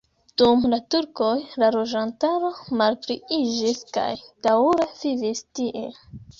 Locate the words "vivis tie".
5.05-5.89